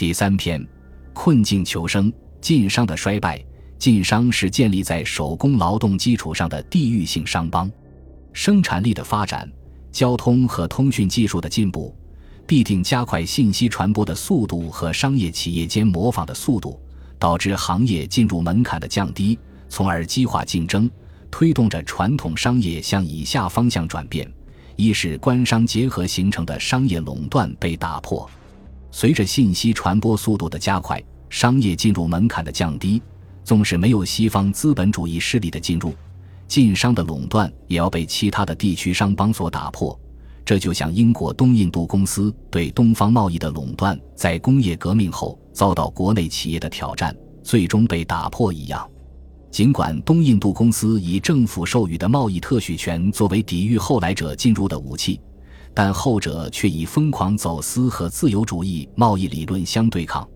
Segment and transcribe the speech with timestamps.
[0.00, 0.66] 第三篇，
[1.12, 2.10] 困境求生，
[2.40, 3.38] 晋商的衰败。
[3.78, 7.70] 晋商是建立在手工劳动基础上的地域性商帮，
[8.32, 9.46] 生产力的发展、
[9.92, 11.94] 交通和通讯技术的进步，
[12.46, 16.80] 必定加快信息传播的速度和商业企业间模仿的速度，
[17.18, 19.38] 导致行业进入门槛的降低，
[19.68, 20.90] 从而激化竞争，
[21.30, 24.26] 推动着传统商业向以下方向转变：
[24.76, 28.26] 一是官商结合形成的商业垄断被打破，
[28.90, 33.00] 随着信息传播速度的加快，商业进入门槛的降低。
[33.42, 35.92] 纵使没有西方资本主义势力的进入，
[36.46, 39.98] 晋商的垄断也要被其他的地区商帮所打破。
[40.44, 48.88] 这就像英国东印度公司对东方贸易的垄断，在工业革命后遭到国内企业的挑战，最终被打破一样。
[49.50, 55.20] 尽管东印度公司以政府授予的贸易特许权作为抵御后来者进入的武器，
[55.74, 60.28] 但后者却以疯狂走私和自由主义贸易理论相对抗，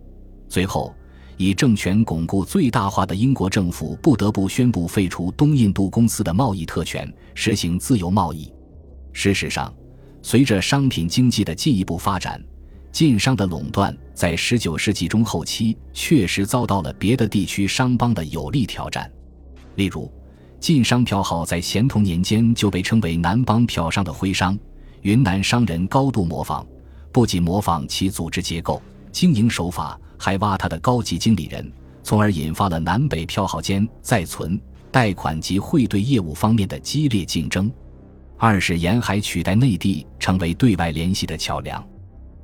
[0.48, 0.95] 最后。
[1.37, 8.52] 以政权巩固最大化的英国政府不得不宣布废除东印度公司的贸易特权，实行自由贸易。
[9.13, 9.74] 事实上，
[10.23, 12.41] 随着商品经济的进一步发展，
[12.93, 19.10] 晋商的垄断在19世纪中后期确实遭到了别的地区商帮的有力挑战。
[19.74, 20.09] 例如，
[20.60, 24.57] 晋商票号在咸同年间就被称为南帮票商的徽商，
[25.05, 26.66] 云南商人高度模仿，
[27.13, 30.01] 不仅模仿其组织结构、经营手法。
[30.16, 31.71] 还挖他的高级经理人，
[32.02, 34.59] 从而引发了南北票号间在存、
[34.91, 37.71] 贷款及汇兑业务方面的激烈竞争。
[38.38, 41.87] 二是沿海取代内地，成为对外联系的桥梁。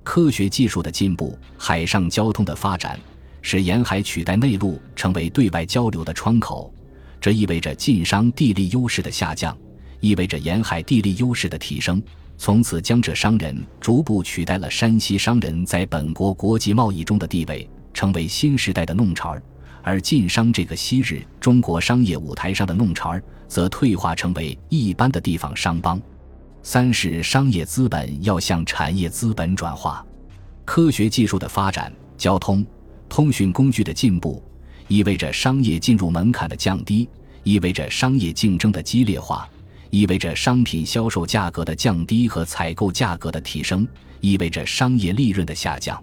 [0.03, 3.01] 科学技术的进步、海上交通的发展，
[3.41, 6.71] 使沿海取代内陆成为对外交流的窗口。
[7.19, 9.57] 这意味着晋商地利优势的下降，
[10.01, 12.03] 意味着沿海地利优势的提升。
[12.43, 19.43] 从此，江浙商人逐步取代了山西商人在本国国际贸易中的地位，成为新时代的弄潮儿；
[19.83, 26.01] 而晋商这个昔日中国商业舞台上的弄潮儿，则退化成为一般的地方商帮。
[26.63, 30.03] 三是商业资本要向产业资本转化，
[30.65, 32.65] 科学技术的发展、交通、
[33.07, 34.43] 通讯工具的进步，
[34.89, 37.07] 意味着商业进入门槛的降低，
[37.43, 39.47] 意味着商业竞争的激烈化。
[39.91, 43.87] 意味着商品销售价格的降低和采购价格的提升，
[44.21, 46.03] 意味着商业利润的下降。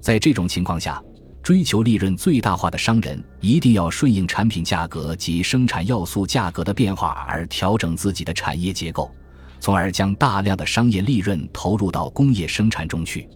[0.00, 1.02] 在这种情况下，
[1.42, 9.10] 追求利润最大化的商人一定要顺应产品价格及生产要素价格的变化而调整自己的产业结构，
[9.60, 13.28] 从而将大量的商业利润投入到工业生产中去。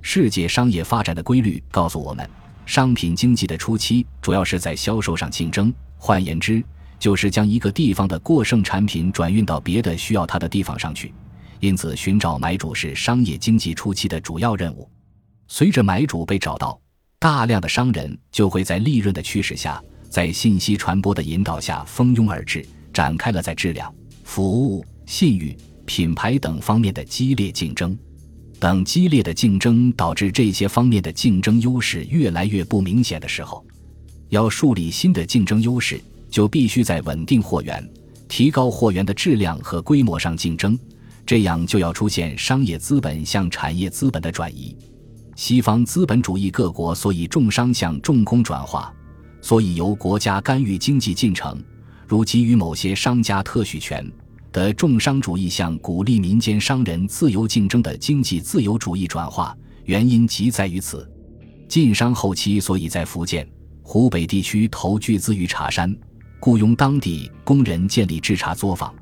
[0.00, 2.28] 世界商业发展的规律告诉我们，
[2.66, 5.72] 商品经济的初期主要是在销售上竞争。
[5.96, 6.62] 换言之，
[7.02, 11.12] 就是将一个地方的过剩产品转运到别的需要它的地方上去，
[11.58, 14.88] 因此寻找买主是商业经济初期的主要任务。
[15.48, 16.80] 随着买主被找到，
[17.18, 23.92] 大量的商人就会在利润的驱使下，在信息传播的引导下蜂拥而至，展开了在质量、
[24.22, 27.98] 服务、信誉、品牌等方面的激烈竞争。
[28.60, 33.66] 等激烈的竞争导致这些方面的竞争优势越来越不明显的时候，
[34.28, 36.00] 要树立新的竞争优势。
[36.32, 37.86] 就必须在稳定货源、
[38.26, 40.76] 提高货源的质量和规模上竞争，
[41.26, 44.74] 这样就要出现商业资本向产业资本的转移。
[45.36, 48.90] 西方资本主义各国所以重商向重工转化，
[49.42, 51.62] 所以由国家干预经济进程，
[52.08, 54.10] 如给予某些商家特许权
[54.52, 59.54] 的重商主义向鼓励民间商人自由竞争的经济自由主义转化，
[59.84, 61.06] 原因即在于此。
[61.68, 63.46] 晋商后期所以在福建、
[63.82, 65.94] 湖北地区投巨资于茶山。
[66.44, 68.92] 雇佣当地工人建立制茶作坊，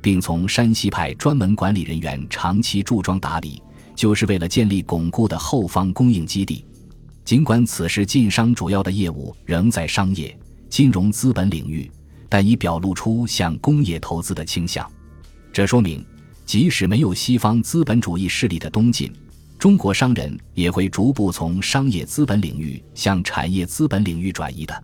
[0.00, 3.62] 并从山西派专门管理人员长期驻庄打理，
[3.94, 6.64] 就是为了建立巩固的后方供应基地。
[7.22, 10.34] 尽管此时晋商主要的业务仍在商业、
[10.70, 11.90] 金融资本领域，
[12.30, 14.90] 但已表露出向工业投资的倾向。
[15.52, 16.02] 这说明，
[16.46, 19.12] 即使没有西方资本主义势力的东进，
[19.58, 24.82] 中国商人也会逐步从商业资本领域向产业资本领域转移的。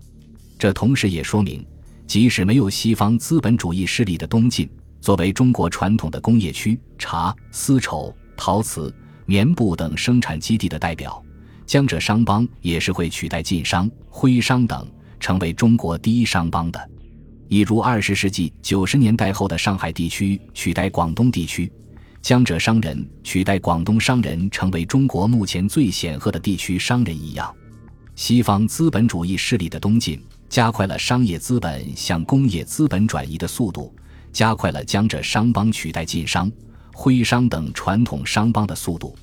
[0.59, 1.65] 这同时也说明。
[2.07, 4.69] 即使没有西方资本主义势力的东进，
[5.01, 8.95] 作为中国传统的工业区、茶、丝绸、陶瓷、
[9.25, 11.23] 棉布等生产基地的代表，
[11.65, 14.87] 江浙商帮也是会取代晋商、徽商等，
[15.19, 16.91] 成为中国第一商帮的。
[17.49, 21.71] 一如二十世纪九十年代后的上海地区取代广东地区，
[22.21, 27.55] 江浙商人取代广东商人，成为中国目前最显赫的地区商人一样，
[28.15, 30.23] 西方资本主义势力的东晋。
[30.53, 33.91] 加快了商业资本向工业资本转移的速度，
[34.35, 36.53] 加快了江浙商帮取代晋商、
[36.93, 39.17] 徽商等传统商帮的速度，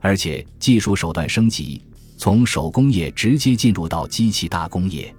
[0.00, 1.82] 而且技术手段升级，
[2.16, 5.14] 从手工业直接进入到机器大工业。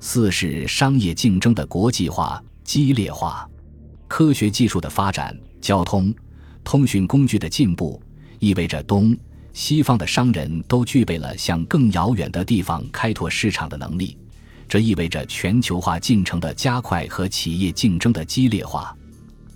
[0.00, 3.48] 四是商业竞争的国际化、激烈化，
[4.08, 6.12] 科学技术的发展、交通、
[6.64, 8.02] 通讯工具的进步，
[8.40, 9.16] 意味着东
[9.52, 14.18] 西方的商人都具备了向更遥远的地方开拓市场的能力。
[14.68, 18.94] 这意味着全球化进程的加快和企业竞争的激烈化。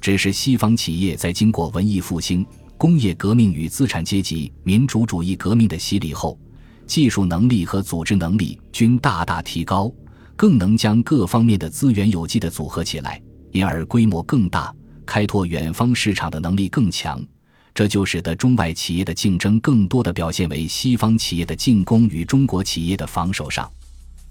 [0.01, 2.45] 只是西方企业在经过文艺复兴、
[2.77, 6.39] 工业革命与资产阶级民主主义革命的洗礼后，
[6.87, 9.93] 技术能力和组织能力均大大提高。
[10.35, 13.23] 更能将各方面的资源有机的组合起来，
[13.53, 14.75] 因而规模更大，
[15.07, 17.25] 开拓远方市场的能力更强。
[17.73, 23.71] 这就使得中外企业的竞争更多的表现为西方企业的进攻与中国企业的防守上。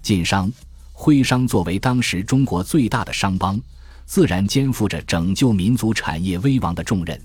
[0.02, 0.52] 晋商、
[0.92, 3.60] 徽商作为当时中国最大的商帮，
[4.06, 7.20] 自然肩负着拯救民族产业危亡的重任。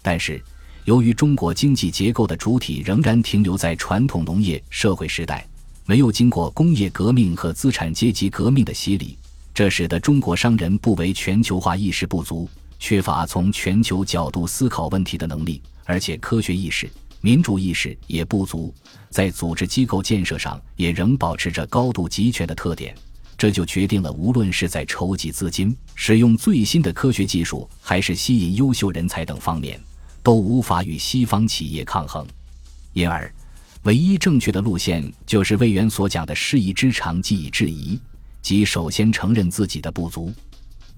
[0.00, 0.40] 但是，
[0.84, 5.46] 由于中国经济结构的主体仍然停留在传统农业社会时代。
[5.84, 9.16] 没有经过工业革命和资产阶级革命的洗礼，
[9.54, 12.46] 这使得中国商人不为全球化意识不足，
[12.78, 16.86] 缺乏从全球角度思考问题的能力，而且科学意识、
[17.20, 18.72] 民主意识也不足，
[19.10, 22.94] 在组织机构建设上也仍保持着高度集权的特点。
[23.36, 29.80] 这就决定了，无论是在筹集资金、使用最新的科学技术，还是吸引优秀人才等方面，
[30.22, 32.26] 都无法与西方企业抗衡，
[32.92, 33.32] 因而。
[33.84, 37.98] 唯一正确的路线就是魏源所讲的“师夷之长，技以制夷”，
[38.42, 40.32] 即首先承认自己的不足，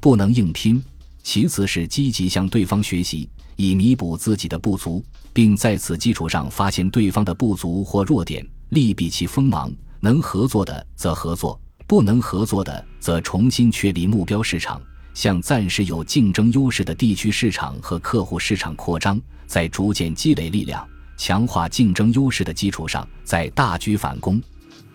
[0.00, 0.80] 不能硬拼；
[1.22, 3.28] 其次是积极向对方学习，
[3.60, 5.04] 以弥补自己的不足，
[5.34, 9.70] 并在此基础上发现对方的不足或弱点，利避其锋芒。
[10.00, 14.80] 能合作的则合作，不能合作的则重新确立目标市场，
[15.12, 20.82] 向暂时有竞争优势的地区市场和客户市场扩张，在逐渐积累力量。
[21.18, 24.42] 强化竞争优势的基础上，再大举反攻，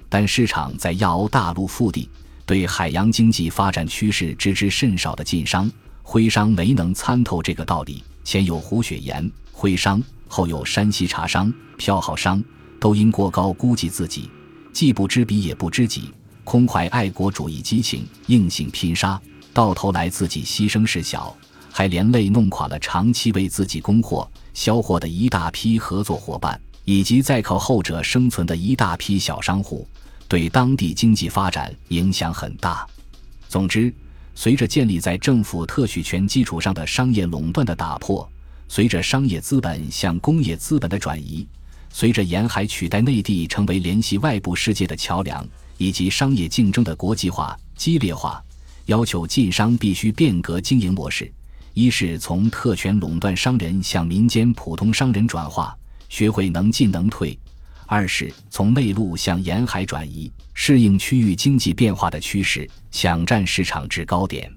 [0.09, 2.09] 但市场在亚欧大陆腹地，
[2.47, 5.71] 对海洋经济发展趋势知之甚少的晋商、
[6.01, 8.03] 徽商没能参透这个道理。
[8.25, 12.44] 前有胡雪岩、徽商，后有山西茶商、票号商，
[12.80, 14.30] 都因过高估计自己，
[14.74, 16.12] 既不知彼也不知己，
[16.44, 19.22] 空怀爱国主义激情，硬性拼杀，
[19.54, 21.38] 到头来自己牺牲事小，
[21.72, 24.27] 还连累弄垮了长期为自己供货。
[24.56, 29.88] 销货的一大批合作伙伴，以及在靠后者生存的一大批小商户，
[30.27, 32.88] 对当地经济发展影响很大。
[33.50, 33.94] 总之，
[34.36, 38.30] 随着建立在政府特许权基础上的商业垄断的打破，
[38.68, 41.48] 随着商业资本向工业资本的转移，
[41.90, 45.48] 随着沿海取代内地成为联系外部世界的桥梁，
[45.78, 48.44] 以及商业竞争的国际化、激烈化，
[48.88, 51.32] 要求晋商必须变革经营模式。
[51.74, 55.76] 一是从特权垄断商人向民间普通商人转化，
[56.10, 57.38] 学会能进能退；
[57.86, 64.52] 二是从内陆向沿海转移，适应区域经济变化的趋势，抢占市场制高点，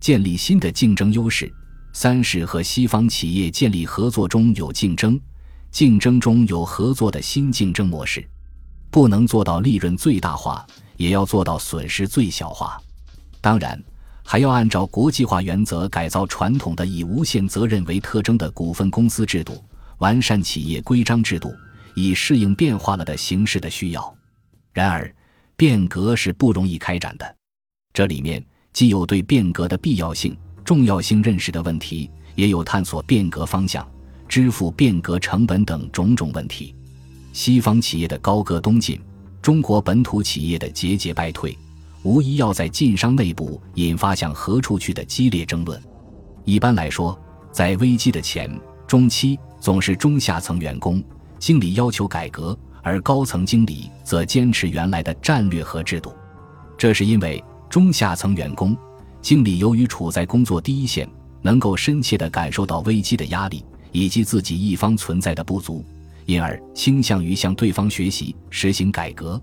[0.00, 1.46] 建立新的竞争优势；
[1.92, 5.18] 三是和西方企业建立合作中有竞争，
[5.70, 8.28] 竞争中有合作的新竞争模式，
[8.90, 10.66] 不能做到利润最大化，
[10.96, 12.80] 也要做到损失最小化。
[13.40, 13.82] 当然。
[14.30, 19.64] 还要按照国际化原则改造传统的以无限责任为特征的股份公司制度，
[20.00, 21.50] 完善企业规章制度，
[22.02, 24.16] 以适应变化了的形势的需要。
[24.72, 25.12] 然而，
[25.56, 27.36] 变革是不容易开展的，
[27.92, 33.86] 这里面既有对变革的必要性、重要性认识的问题，也有探索变革方向、
[34.28, 36.74] 支付变革成本等种种问题。
[37.32, 39.00] 西方企业的高歌东进，
[39.42, 41.56] 中国本土企业的节节败退。
[42.04, 45.82] 无疑要在晋商内部引发向何处去的激烈争论。
[46.44, 47.18] 一般来说，
[47.50, 48.48] 在危机的前、
[48.86, 51.02] 中期，总是中下层员工、
[51.38, 56.12] 经理要求改革，而高层经理则坚持原来的战略和制度。
[56.76, 58.76] 这是因为中下层员工、
[59.20, 61.08] 经理由于处在工作第一线，
[61.42, 65.84] 能够深切地感受到危机的压力以及自己一方存在的不足，
[66.26, 69.40] 因而倾向于向对方学习，实行改革。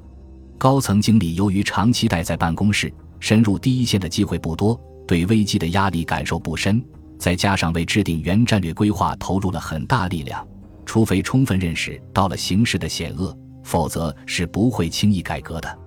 [0.57, 6.83] 高层经理由于长期待在办公室，深入第一线的机会不多，对危机的压力感受不深。
[7.17, 10.45] 再加上为制定原战略规划投入了很大力量，
[10.85, 15.79] 除非充分认识到了形势的险恶，否则是不会轻易改革的。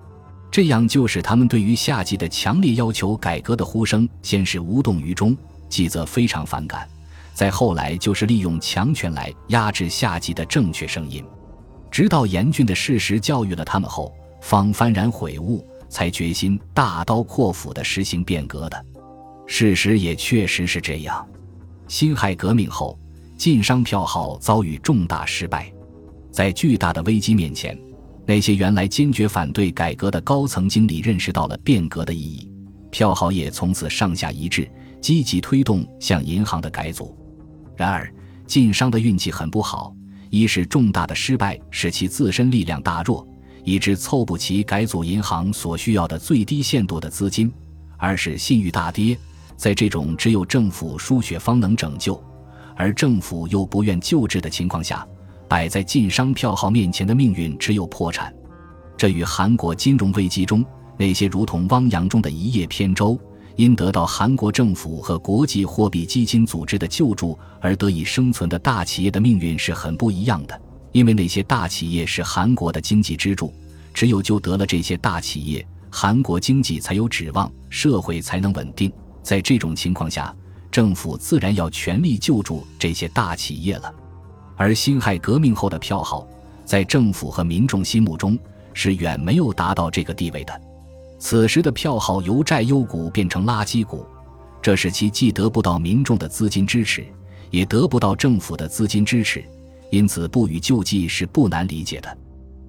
[0.51, 5.37] 这样就使他们对于下级的强烈要求改革的呼声，先是无动于衷，
[5.69, 6.87] 继则非常反感，
[7.33, 11.23] 再后来就是利用强权来压制下级的正确声音，
[11.89, 14.13] 直到严峻的事实教育了他们后。
[14.41, 18.85] 方幡然悔悟，才决心大刀阔斧地实行变革的。
[19.45, 21.27] 事实也确实是这样。
[21.89, 22.97] 辛亥革命后，
[23.39, 25.71] 晋商票号遭遇重大失败，
[26.29, 27.79] 在巨大的危机面前，
[28.27, 32.51] 那些原来坚决反对改革的高层经理认识到了变革的意义，
[32.91, 34.69] 票号也从此上下一致，
[34.99, 37.17] 积极推动向银行的改组。
[37.77, 38.13] 然而，
[38.45, 39.95] 晋商的运气很不好，
[40.29, 43.25] 一是重大的失败使其自身力量大弱，
[43.63, 47.49] 以致凑不齐改组银行所需要的最低限度的资金；
[47.97, 49.17] 二是信誉大跌。
[49.55, 52.21] 在这种只有政府输血方能拯救，
[52.79, 55.05] 而政府又不愿救治的情况下，
[55.49, 58.33] 摆在晋商票号面前的命运只有破产。
[58.95, 60.65] 这与韩国金融危机中
[60.97, 63.19] 那些如同汪洋中的一叶扁舟，
[63.57, 70.57] 因得到韩国政府和国际货币基金组织的救助而得以生存的大企业的命运是很不一样的。
[70.93, 73.53] 因为那些大企业是韩国的经济支柱，
[73.93, 78.89] 只有救得了这些大企业，韩国经济才有指望，社会才能稳定。
[79.21, 80.33] 在这种情况下，
[80.71, 83.93] 政府自然要全力救助这些大企业了。
[84.55, 86.27] 而辛亥革命后的票号，
[86.65, 88.37] 在政府和民众心目中
[88.73, 90.61] 是远没有达到这个地位的。
[91.17, 94.05] 此时的票号由债优股变成垃圾股，
[94.61, 97.05] 这使其既得不到民众的资金支持，
[97.51, 99.43] 也得不到政府的资金支持，
[99.91, 102.17] 因此不予救济是不难理解的。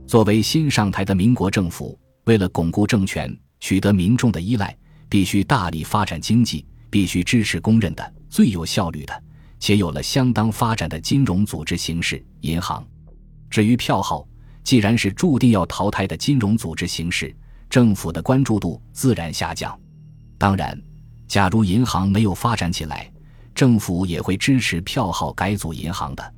[0.07, 4.77] 作为新上台的民国政府，为了巩固政权，取得民众的依赖。
[5.11, 9.23] 必须大力发展经济，必须支持公认的最有效率的，
[9.59, 12.85] 且有了相当发展的金融组织形式——银行。
[13.49, 14.27] 至于票号，
[14.63, 17.35] 既然是注定要淘汰的金融组织形式，
[17.69, 19.79] 政府的关注度自然下降。
[20.37, 20.81] 当然，
[21.27, 23.11] 假如银行没有发展起来，
[23.55, 26.35] 政府也会支持票号改组银行的。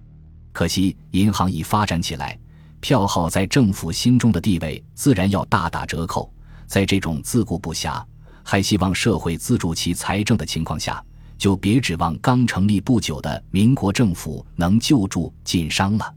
[0.52, 2.38] 可惜，银行已发展起来，
[2.80, 6.32] 票号在政府心中的地位自然要大打折扣。
[6.66, 8.02] 在这种自顾不暇。
[8.43, 11.03] 还希望社会资助其财政的情况下，
[11.39, 16.15] 就别指望刚成立不久的民国政府能救助晋商了。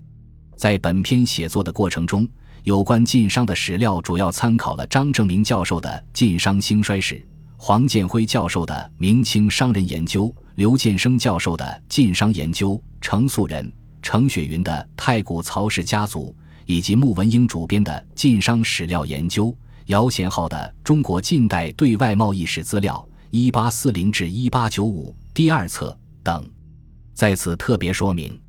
[0.56, 2.28] 在本篇写作的过程中，
[2.64, 7.16] 有关晋商的史料主要参考了张正明教授的《晋商兴衰史》，
[7.58, 19.48] 黄建辉教授的《明清商人研究》，刘建生教授的《晋商研究》，程素人、程雪云的《太古曹氏家族》，以及穆文英主编的《晋商史料研究》。
[19.88, 26.44] 姚贤浩的《中国近代对外贸易史资料（一八四零至一八九五）》第二册等，
[27.14, 28.40] 在此特别说明。